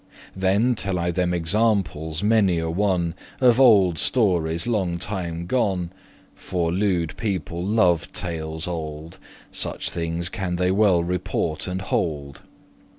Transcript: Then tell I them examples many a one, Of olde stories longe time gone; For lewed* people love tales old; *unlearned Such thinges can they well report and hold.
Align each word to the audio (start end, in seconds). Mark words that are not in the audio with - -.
Then 0.35 0.73
tell 0.73 0.97
I 0.97 1.11
them 1.11 1.31
examples 1.31 2.23
many 2.23 2.57
a 2.57 2.71
one, 2.71 3.13
Of 3.39 3.59
olde 3.59 3.99
stories 3.99 4.65
longe 4.65 4.99
time 4.99 5.45
gone; 5.45 5.91
For 6.33 6.71
lewed* 6.71 7.15
people 7.17 7.63
love 7.63 8.11
tales 8.11 8.67
old; 8.67 9.19
*unlearned 9.19 9.19
Such 9.55 9.89
thinges 9.91 10.29
can 10.29 10.55
they 10.55 10.71
well 10.71 11.03
report 11.03 11.67
and 11.67 11.83
hold. 11.83 12.41